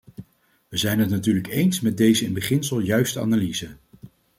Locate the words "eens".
1.47-1.81